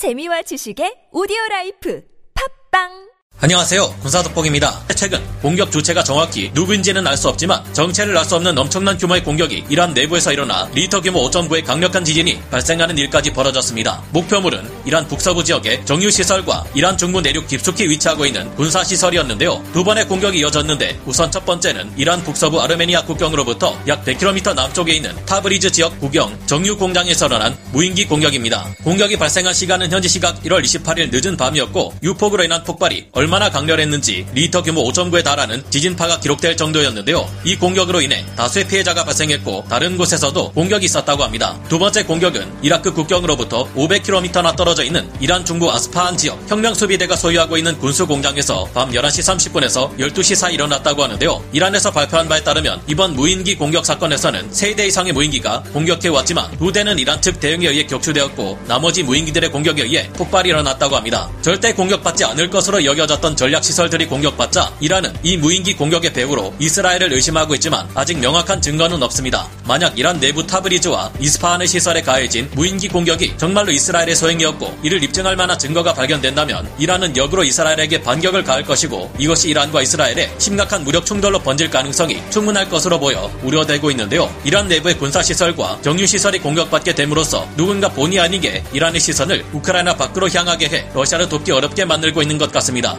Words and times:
재미와 0.00 0.40
지식의 0.48 1.12
오디오 1.12 1.36
라이프. 1.50 2.00
팟빵 2.32 3.09
안녕하세요. 3.42 3.94
군사독복입니다. 4.02 4.82
최근 4.94 5.18
공격 5.40 5.72
주체가 5.72 6.04
정확히 6.04 6.50
누구인지는 6.52 7.06
알 7.06 7.16
수 7.16 7.26
없지만 7.30 7.64
정체를 7.72 8.14
알 8.18 8.24
수 8.26 8.36
없는 8.36 8.56
엄청난 8.58 8.98
규모의 8.98 9.24
공격이 9.24 9.64
이란 9.70 9.94
내부에서 9.94 10.30
일어나 10.30 10.68
리히터 10.74 11.00
규모 11.00 11.26
5.9의 11.30 11.64
강력한 11.64 12.04
지진이 12.04 12.38
발생하는 12.50 12.98
일까지 12.98 13.32
벌어졌습니다. 13.32 14.02
목표물은 14.10 14.70
이란 14.84 15.08
북서부 15.08 15.42
지역의 15.42 15.86
정유시설과 15.86 16.66
이란 16.74 16.98
중부 16.98 17.22
내륙 17.22 17.48
깊숙이 17.48 17.88
위치하고 17.88 18.26
있는 18.26 18.54
군사시설이었는데요. 18.56 19.64
두 19.72 19.84
번의 19.84 20.06
공격이 20.06 20.38
이어졌는데 20.40 21.00
우선 21.06 21.30
첫 21.30 21.46
번째는 21.46 21.92
이란 21.96 22.22
북서부 22.22 22.60
아르메니아 22.60 23.06
국경으로부터 23.06 23.78
약 23.88 24.04
100km 24.04 24.54
남쪽에 24.54 24.92
있는 24.92 25.16
타브리즈 25.24 25.72
지역 25.72 25.98
국영 25.98 26.38
정유 26.44 26.76
공장에서 26.76 27.26
일어난 27.26 27.56
무인기 27.72 28.06
공격입니다. 28.06 28.74
공격이 28.84 29.16
발생한 29.16 29.54
시간은 29.54 29.90
현지 29.90 30.10
시각 30.10 30.42
1월 30.42 30.62
28일 30.62 31.08
늦은 31.10 31.38
밤이었고 31.38 31.94
유폭으로 32.02 32.44
인한 32.44 32.62
폭발이 32.64 33.08
얼마나 33.12 33.50
강렬했는지 33.50 34.26
리히터 34.34 34.62
규모 34.62 34.82
5.9에 34.82 35.22
달하는 35.22 35.62
지진파가 35.70 36.20
기록될 36.20 36.56
정도였는데요. 36.56 37.28
이 37.44 37.56
공격으로 37.56 38.00
인해 38.00 38.24
다수의 38.36 38.66
피해자가 38.66 39.04
발생했고 39.04 39.66
다른 39.68 39.96
곳에서도 39.96 40.52
공격이 40.52 40.84
있었다고 40.86 41.22
합니다. 41.22 41.58
두 41.68 41.78
번째 41.78 42.02
공격은 42.02 42.50
이라크 42.62 42.92
국경으로부터 42.92 43.72
500km나 43.74 44.56
떨어져 44.56 44.82
있는 44.82 45.08
이란 45.20 45.44
중부 45.44 45.70
아스파한 45.70 46.16
지역 46.16 46.42
혁명수비대가 46.50 47.14
소유하고 47.16 47.56
있는 47.56 47.78
군수 47.78 48.06
공장에서 48.06 48.68
밤 48.74 48.90
11시 48.90 49.52
30분에서 49.52 49.96
12시 49.98 50.34
사이 50.34 50.54
일어났다고 50.54 51.02
하는데요. 51.02 51.42
이란에서 51.52 51.92
발표한 51.92 52.28
바에 52.28 52.42
따르면 52.42 52.82
이번 52.88 53.14
무인기 53.14 53.56
공격 53.56 53.86
사건에서는 53.86 54.50
3대 54.50 54.88
이상의 54.88 55.12
무인기가 55.12 55.62
공격해 55.72 56.08
왔지만 56.08 56.50
두 56.58 56.72
대는 56.72 56.98
이란 56.98 57.22
측 57.22 57.38
대응에 57.38 57.68
의해 57.68 57.86
격추되었고 57.86 58.58
나머지 58.66 59.02
무인기들의 59.02 59.50
공격에 59.50 59.82
의해 59.82 60.08
폭발이 60.14 60.48
일어났다고 60.48 60.96
합니다. 60.96 61.30
절대 61.42 61.72
공격받지 61.72 62.24
않을 62.24 62.50
것으로 62.50 62.84
여겨졌 62.84 63.19
던 63.20 63.36
전략 63.36 63.62
시설들이 63.62 64.06
공격받자 64.06 64.72
이란은 64.80 65.12
이 65.22 65.36
무인기 65.36 65.74
공격의 65.74 66.12
배후로 66.12 66.54
이스라엘을 66.58 67.12
의심하고 67.12 67.54
있지만 67.56 67.88
아직 67.94 68.18
명확한 68.18 68.62
증거는 68.62 69.02
없습니다. 69.02 69.46
만약 69.66 69.98
이란 69.98 70.18
내부 70.18 70.46
타브리즈와 70.46 71.12
이스파한의 71.20 71.68
시설에 71.68 72.00
가해진 72.02 72.50
무인기 72.54 72.88
공격이 72.88 73.34
정말로 73.36 73.70
이스라엘의 73.72 74.16
소행이었고 74.16 74.78
이를 74.82 75.02
입증할 75.02 75.36
만한 75.36 75.58
증거가 75.58 75.92
발견된다면 75.92 76.68
이란은 76.78 77.16
역으로 77.16 77.44
이스라엘에게 77.44 78.02
반격을 78.02 78.44
가할 78.44 78.64
것이고 78.64 79.12
이것이 79.18 79.50
이란과 79.50 79.82
이스라엘의 79.82 80.34
심각한 80.38 80.82
무력 80.82 81.04
충돌로 81.04 81.40
번질 81.40 81.70
가능성이 81.70 82.22
충분할 82.30 82.68
것으로 82.68 82.98
보여 82.98 83.30
우려되고 83.42 83.90
있는데요. 83.90 84.34
이란 84.44 84.68
내부의 84.68 84.96
군사 84.98 85.22
시설과 85.22 85.80
정유 85.82 86.06
시설이 86.06 86.38
공격받게 86.38 86.94
됨으로써 86.94 87.46
누군가 87.56 87.88
본의 87.88 88.18
아니게 88.20 88.64
이란의 88.72 89.00
시선을 89.00 89.44
우크라이나 89.52 89.94
밖으로 89.96 90.28
향하게 90.28 90.66
해 90.68 90.88
러시아를 90.94 91.28
돕기 91.28 91.52
어렵게 91.52 91.84
만들고 91.84 92.22
있는 92.22 92.38
것 92.38 92.50
같습니다. 92.52 92.98